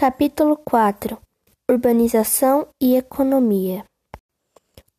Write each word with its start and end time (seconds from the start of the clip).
Capítulo 0.00 0.56
4 0.56 1.18
Urbanização 1.70 2.66
e 2.80 2.96
Economia 2.96 3.84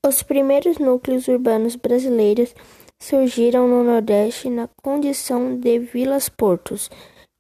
Os 0.06 0.22
primeiros 0.22 0.78
núcleos 0.78 1.28
urbanos 1.28 1.76
brasileiros 1.76 2.54
surgiram 3.02 3.68
no 3.68 3.84
Nordeste 3.84 4.48
na 4.48 4.70
condição 4.84 5.58
de 5.58 5.80
vilas-portos, 5.80 6.88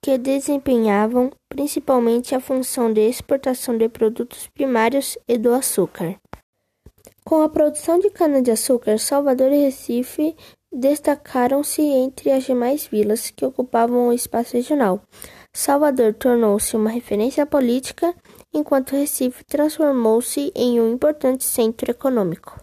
que 0.04 0.18
desempenhavam 0.18 1.30
principalmente 1.48 2.34
a 2.34 2.40
função 2.40 2.92
de 2.92 3.02
exportação 3.02 3.78
de 3.78 3.88
produtos 3.88 4.48
primários 4.48 5.16
e 5.28 5.38
do 5.38 5.54
açúcar. 5.54 6.16
Com 7.24 7.44
a 7.44 7.50
produção 7.50 8.00
de 8.00 8.10
cana-de-açúcar, 8.10 8.98
Salvador 8.98 9.52
e 9.52 9.66
Recife 9.66 10.36
destacaram-se 10.74 11.84
entre 11.84 12.32
as 12.32 12.44
demais 12.44 12.88
vilas 12.88 13.30
que 13.30 13.46
ocupavam 13.46 14.08
o 14.08 14.14
espaço 14.14 14.58
regional. 14.58 15.00
Salvador 15.54 16.14
tornou-se 16.14 16.76
uma 16.78 16.90
referência 16.90 17.46
política, 17.46 18.16
enquanto 18.54 18.96
Recife 18.96 19.44
transformou-se 19.44 20.52
em 20.56 20.80
um 20.80 20.94
importante 20.94 21.44
centro 21.44 21.92
econômico. 21.92 22.60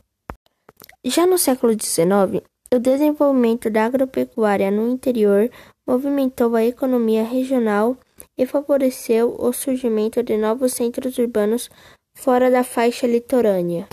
Já 1.05 1.27
no 1.27 1.37
século 1.37 1.75
XIX, 1.75 2.43
o 2.73 2.79
desenvolvimento 2.79 3.71
da 3.71 3.85
agropecuária 3.85 4.71
no 4.71 4.89
interior 4.89 5.51
movimentou 5.87 6.57
a 6.57 6.65
economia 6.65 7.25
regional 7.25 7.97
e 8.37 8.47
favoreceu 8.47 9.37
o 9.39 9.53
surgimento 9.53 10.23
de 10.23 10.37
novos 10.37 10.73
centros 10.73 11.19
urbanos 11.19 11.71
fora 12.15 12.51
da 12.51 12.65
faixa 12.65 13.07
litorânea. 13.07 13.87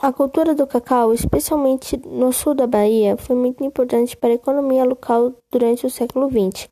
A 0.00 0.12
cultura 0.12 0.54
do 0.54 0.64
cacau, 0.64 1.12
especialmente 1.12 1.96
no 2.06 2.32
sul 2.32 2.54
da 2.54 2.68
Bahia, 2.68 3.16
foi 3.16 3.34
muito 3.34 3.64
importante 3.64 4.16
para 4.16 4.30
a 4.30 4.34
economia 4.34 4.84
local 4.84 5.32
durante 5.50 5.86
o 5.86 5.90
século 5.90 6.28
XX. 6.30 6.68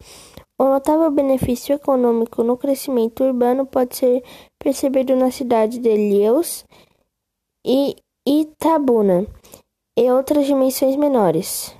O 0.56 0.64
notável 0.64 1.10
benefício 1.10 1.74
econômico 1.74 2.44
no 2.44 2.56
crescimento 2.56 3.24
urbano 3.24 3.66
pode 3.66 3.96
ser 3.96 4.22
percebido 4.60 5.16
na 5.16 5.32
cidade 5.32 5.80
de 5.80 5.88
Ilhéus 5.88 6.64
e 7.66 7.96
Itabuna 8.24 9.26
e 9.98 10.08
outras 10.08 10.46
dimensões 10.46 10.94
menores. 10.94 11.74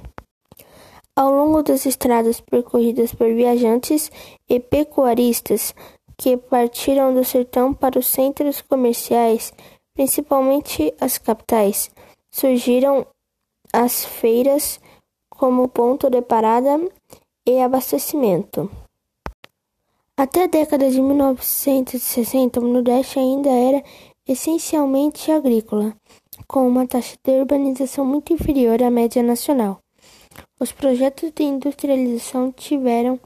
Ao 1.14 1.30
longo 1.30 1.62
das 1.62 1.86
estradas 1.86 2.40
percorridas 2.40 3.14
por 3.14 3.32
viajantes 3.32 4.10
e 4.50 4.58
pecuaristas 4.58 5.72
que 6.18 6.36
partiram 6.36 7.14
do 7.14 7.24
sertão 7.24 7.72
para 7.72 7.98
os 7.98 8.06
centros 8.06 8.60
comerciais, 8.62 9.52
principalmente 9.96 10.94
as 11.00 11.18
capitais, 11.18 11.90
surgiram 12.30 13.06
as 13.72 14.04
feiras 14.04 14.78
como 15.30 15.68
ponto 15.68 16.08
de 16.08 16.22
parada 16.22 16.78
e 17.46 17.60
abastecimento. 17.60 18.70
Até 20.16 20.44
a 20.44 20.46
década 20.46 20.88
de 20.90 21.00
1960, 21.00 22.60
o 22.60 22.68
Nordeste 22.68 23.18
ainda 23.18 23.50
era 23.50 23.82
essencialmente 24.26 25.30
agrícola, 25.30 25.94
com 26.46 26.66
uma 26.66 26.86
taxa 26.86 27.16
de 27.22 27.32
urbanização 27.32 28.04
muito 28.04 28.32
inferior 28.32 28.82
à 28.82 28.90
média 28.90 29.22
nacional. 29.22 29.78
Os 30.60 30.72
projetos 30.72 31.32
de 31.32 31.44
industrialização 31.44 32.52
tiveram 32.52 33.20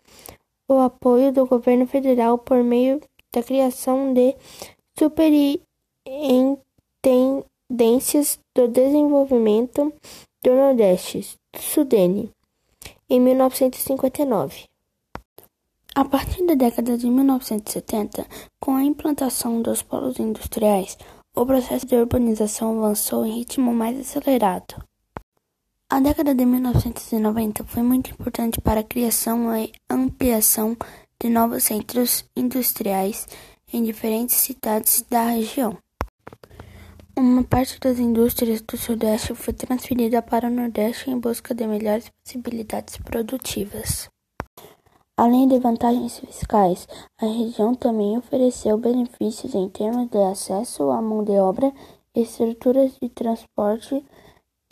o 0.68 0.78
apoio 0.78 1.32
do 1.32 1.46
governo 1.46 1.86
federal 1.86 2.38
por 2.38 2.62
meio 2.62 3.00
da 3.32 3.42
criação 3.42 4.12
de 4.12 4.36
Superintendências 6.10 8.40
do 8.52 8.66
Desenvolvimento 8.66 9.94
do 10.42 10.52
Nordeste, 10.52 11.38
Sudene, 11.56 12.32
em 13.08 13.20
1959. 13.20 14.64
A 15.94 16.04
partir 16.04 16.44
da 16.46 16.54
década 16.54 16.98
de 16.98 17.08
1970, 17.08 18.26
com 18.58 18.74
a 18.74 18.82
implantação 18.82 19.62
dos 19.62 19.82
polos 19.82 20.18
industriais, 20.18 20.98
o 21.36 21.46
processo 21.46 21.86
de 21.86 21.94
urbanização 21.94 22.78
avançou 22.78 23.24
em 23.24 23.38
ritmo 23.38 23.72
mais 23.72 24.00
acelerado. 24.00 24.84
A 25.88 26.00
década 26.00 26.34
de 26.34 26.44
1990 26.44 27.62
foi 27.64 27.84
muito 27.84 28.10
importante 28.10 28.60
para 28.60 28.80
a 28.80 28.84
criação 28.84 29.56
e 29.56 29.70
ampliação 29.88 30.76
de 31.20 31.28
novos 31.28 31.62
centros 31.62 32.24
industriais 32.36 33.28
em 33.72 33.84
diferentes 33.84 34.34
cidades 34.34 35.04
da 35.08 35.22
região. 35.22 35.78
Uma 37.20 37.44
parte 37.44 37.78
das 37.78 37.98
indústrias 37.98 38.62
do 38.62 38.78
Sudeste 38.78 39.34
foi 39.34 39.52
transferida 39.52 40.22
para 40.22 40.48
o 40.48 40.50
Nordeste 40.50 41.10
em 41.10 41.20
busca 41.20 41.54
de 41.54 41.66
melhores 41.66 42.08
possibilidades 42.08 42.96
produtivas. 42.96 44.08
Além 45.18 45.46
de 45.46 45.58
vantagens 45.58 46.18
fiscais, 46.18 46.88
a 47.20 47.26
região 47.26 47.74
também 47.74 48.16
ofereceu 48.16 48.78
benefícios 48.78 49.54
em 49.54 49.68
termos 49.68 50.08
de 50.08 50.16
acesso 50.16 50.90
à 50.90 51.02
mão 51.02 51.22
de 51.22 51.32
obra, 51.32 51.70
estruturas 52.14 52.96
de 52.98 53.10
transporte 53.10 54.02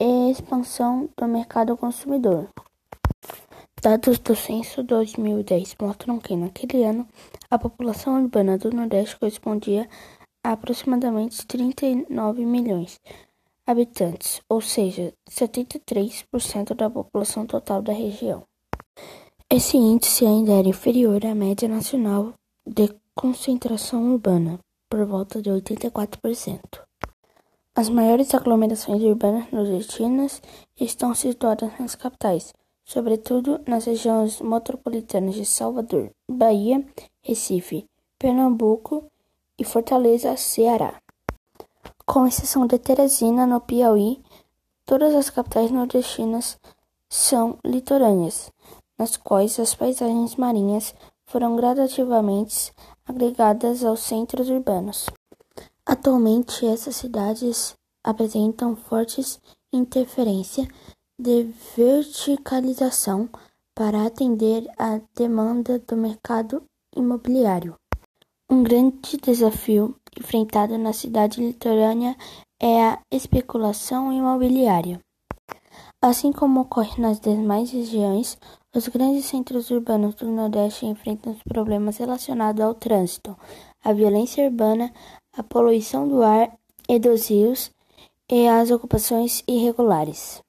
e 0.00 0.30
expansão 0.30 1.06
do 1.18 1.28
mercado 1.28 1.76
consumidor. 1.76 2.48
Dados 3.82 4.18
do 4.20 4.34
censo 4.34 4.82
2010 4.82 5.76
mostram 5.80 6.18
que, 6.18 6.34
naquele 6.34 6.82
ano, 6.82 7.06
a 7.50 7.58
população 7.58 8.22
urbana 8.22 8.56
do 8.56 8.72
Nordeste 8.72 9.18
correspondia 9.18 9.82
a 9.82 10.17
aproximadamente 10.42 11.46
39 11.46 12.44
milhões 12.44 12.98
de 13.04 13.14
habitantes, 13.66 14.40
ou 14.48 14.60
seja, 14.60 15.12
73% 15.30 16.74
da 16.74 16.88
população 16.88 17.44
total 17.46 17.82
da 17.82 17.92
região. 17.92 18.44
Esse 19.50 19.76
índice 19.76 20.24
ainda 20.24 20.52
era 20.52 20.68
inferior 20.68 21.24
à 21.24 21.34
média 21.34 21.68
nacional 21.68 22.32
de 22.66 22.94
concentração 23.14 24.12
urbana, 24.12 24.58
por 24.88 25.04
volta 25.04 25.42
de 25.42 25.50
84%. 25.50 26.60
As 27.74 27.88
maiores 27.88 28.34
aglomerações 28.34 29.02
urbanas 29.02 29.50
nordestinas 29.52 30.42
estão 30.80 31.14
situadas 31.14 31.70
nas 31.78 31.94
capitais, 31.94 32.52
sobretudo 32.84 33.60
nas 33.66 33.84
regiões 33.84 34.40
metropolitanas 34.40 35.34
de 35.34 35.44
Salvador, 35.44 36.10
Bahia, 36.30 36.84
Recife, 37.22 37.86
Pernambuco 38.18 39.04
e 39.58 39.64
Fortaleza, 39.64 40.36
Ceará. 40.36 41.00
Com 42.06 42.26
exceção 42.26 42.66
de 42.66 42.78
Teresina, 42.78 43.46
no 43.46 43.60
Piauí, 43.60 44.22
todas 44.86 45.14
as 45.14 45.28
capitais 45.28 45.70
nordestinas 45.70 46.58
são 47.08 47.58
litorâneas, 47.64 48.50
nas 48.98 49.16
quais 49.16 49.58
as 49.58 49.74
paisagens 49.74 50.36
marinhas 50.36 50.94
foram 51.26 51.56
gradativamente 51.56 52.72
agregadas 53.06 53.84
aos 53.84 54.00
centros 54.00 54.48
urbanos. 54.48 55.06
Atualmente, 55.84 56.66
essas 56.66 56.96
cidades 56.96 57.74
apresentam 58.02 58.76
fortes 58.76 59.40
interferência 59.72 60.66
de 61.18 61.50
verticalização 61.76 63.28
para 63.74 64.06
atender 64.06 64.66
à 64.78 65.00
demanda 65.14 65.78
do 65.78 65.96
mercado 65.96 66.62
imobiliário. 66.94 67.76
Um 68.50 68.62
grande 68.62 69.18
desafio 69.22 69.94
enfrentado 70.18 70.78
na 70.78 70.94
cidade 70.94 71.38
litorânea 71.38 72.16
é 72.58 72.82
a 72.82 72.98
especulação 73.10 74.10
imobiliária. 74.10 74.98
Assim 76.00 76.32
como 76.32 76.60
ocorre 76.60 76.98
nas 76.98 77.20
demais 77.20 77.70
regiões, 77.70 78.38
os 78.74 78.88
grandes 78.88 79.26
centros 79.26 79.70
urbanos 79.70 80.14
do 80.14 80.30
Nordeste 80.30 80.86
enfrentam 80.86 81.34
os 81.34 81.42
problemas 81.42 81.98
relacionados 81.98 82.64
ao 82.64 82.74
trânsito, 82.74 83.36
à 83.84 83.92
violência 83.92 84.46
urbana, 84.46 84.90
à 85.36 85.42
poluição 85.42 86.08
do 86.08 86.22
ar 86.22 86.50
e 86.88 86.98
dos 86.98 87.28
rios 87.28 87.70
e 88.32 88.48
às 88.48 88.70
ocupações 88.70 89.44
irregulares. 89.46 90.42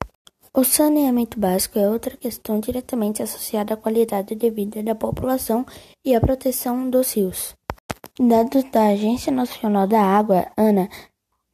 O 0.53 0.63
saneamento 0.63 1.38
básico 1.38 1.77
é 1.77 1.89
outra 1.89 2.15
questão 2.15 2.61
diretamente 2.61 3.21
associada 3.21 3.73
à 3.73 3.77
qualidade 3.77 4.35
de 4.35 4.49
vida 4.49 4.81
da 4.81 4.95
população 4.95 5.65
e 6.05 6.15
à 6.15 6.21
proteção 6.21 6.89
dos 6.89 7.13
rios. 7.13 7.58
Dados 8.19 8.63
da 8.72 8.88
Agência 8.88 9.31
Nacional 9.31 9.88
da 9.88 10.01
Água, 10.01 10.51
ANA, 10.57 10.90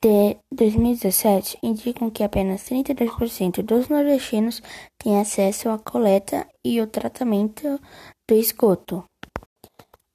de 0.02 0.38
2017 0.52 1.58
indicam 1.64 2.12
que 2.12 2.24
apenas 2.24 2.62
32% 2.64 3.64
dos 3.64 3.90
nordestinos 3.90 4.62
têm 5.00 5.20
acesso 5.20 5.70
à 5.70 5.80
coleta 5.80 6.48
e 6.64 6.80
ao 6.80 6.86
tratamento 6.86 7.80
do 8.28 8.36
esgoto. 8.36 9.04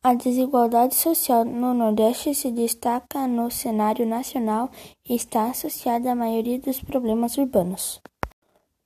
A 0.02 0.14
desigualdade 0.14 0.94
social 0.94 1.44
no 1.44 1.74
Nordeste 1.74 2.34
se 2.34 2.50
destaca 2.50 3.26
no 3.26 3.50
cenário 3.50 4.06
nacional 4.06 4.70
e 5.08 5.14
está 5.14 5.50
associada 5.50 6.12
à 6.12 6.14
maioria 6.14 6.58
dos 6.58 6.80
problemas 6.80 7.36
urbanos. 7.36 8.00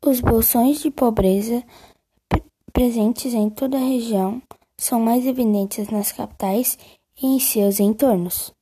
Os 0.05 0.21
bolsões 0.21 0.81
de 0.81 0.91
pobreza 0.91 1.63
presentes 2.73 3.33
em 3.33 3.49
toda 3.49 3.77
a 3.77 3.81
região 3.81 4.43
são 4.77 4.99
mais 4.99 5.27
evidentes 5.27 5.89
nas 5.89 6.11
capitais 6.11 6.77
em 7.23 7.39
seus 7.39 7.81
entornos. 7.81 8.53